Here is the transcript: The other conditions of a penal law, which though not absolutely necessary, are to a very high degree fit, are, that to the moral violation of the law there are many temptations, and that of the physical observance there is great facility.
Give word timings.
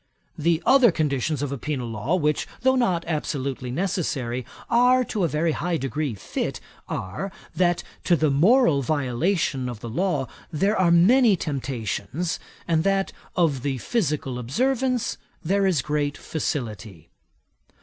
The 0.35 0.63
other 0.65 0.91
conditions 0.91 1.43
of 1.43 1.51
a 1.51 1.59
penal 1.59 1.87
law, 1.87 2.15
which 2.15 2.47
though 2.61 2.75
not 2.75 3.03
absolutely 3.05 3.69
necessary, 3.69 4.47
are 4.67 5.03
to 5.03 5.23
a 5.23 5.27
very 5.27 5.51
high 5.51 5.77
degree 5.77 6.15
fit, 6.15 6.59
are, 6.89 7.31
that 7.55 7.83
to 8.05 8.15
the 8.15 8.31
moral 8.31 8.81
violation 8.81 9.69
of 9.69 9.79
the 9.81 9.89
law 9.89 10.27
there 10.51 10.75
are 10.75 10.89
many 10.89 11.35
temptations, 11.35 12.39
and 12.67 12.83
that 12.83 13.13
of 13.35 13.61
the 13.61 13.77
physical 13.77 14.39
observance 14.39 15.19
there 15.43 15.67
is 15.67 15.83
great 15.83 16.17
facility. 16.17 17.11